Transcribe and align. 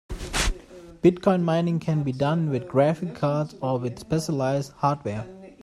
Bitcoin 1.03 1.43
mining 1.43 1.79
can 1.79 2.01
be 2.01 2.11
done 2.11 2.49
with 2.49 2.67
graphic 2.67 3.13
cards 3.13 3.53
or 3.61 3.77
with 3.77 3.99
specialized 3.99 4.71
hardware. 4.71 5.27